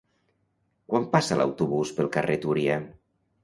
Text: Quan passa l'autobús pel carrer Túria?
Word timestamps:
Quan 0.93 1.05
passa 1.11 1.39
l'autobús 1.41 1.95
pel 2.01 2.13
carrer 2.19 2.41
Túria? 2.47 2.83